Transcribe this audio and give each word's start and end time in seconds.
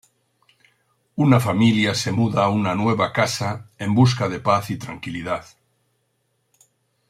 Una 1.25 1.39
familia 1.39 1.93
se 1.93 2.11
muda 2.11 2.45
a 2.45 2.49
una 2.49 2.73
nueva 2.73 3.13
casa 3.13 3.69
en 3.77 3.93
busca 3.93 4.29
de 4.29 4.39
paz 4.39 4.71
y 4.71 4.77
tranquilidad. 4.77 5.45